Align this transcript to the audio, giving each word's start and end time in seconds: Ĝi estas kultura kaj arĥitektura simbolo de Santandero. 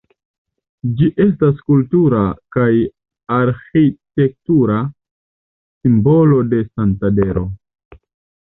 Ĝi 1.01 1.09
estas 1.25 1.59
kultura 1.71 2.21
kaj 2.57 2.71
arĥitektura 3.37 4.79
simbolo 5.85 6.43
de 6.55 6.67
Santandero. 6.73 7.47